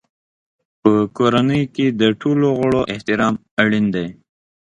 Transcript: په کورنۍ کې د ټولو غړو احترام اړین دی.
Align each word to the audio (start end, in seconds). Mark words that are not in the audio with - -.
په 0.81 0.91
کورنۍ 1.17 1.63
کې 1.75 1.85
د 2.01 2.03
ټولو 2.21 2.47
غړو 2.59 2.81
احترام 2.93 3.35
اړین 3.63 3.85
دی. 3.95 4.07